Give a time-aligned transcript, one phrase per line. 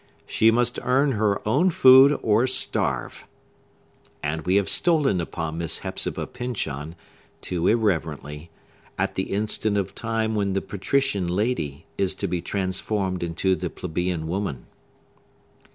[0.25, 3.27] She must earn her own food, or starve!
[4.23, 6.95] And we have stolen upon Miss Hepzibah Pyncheon,
[7.39, 8.49] too irreverently,
[8.97, 13.69] at the instant of time when the patrician lady is to be transformed into the
[13.69, 14.65] plebeian woman.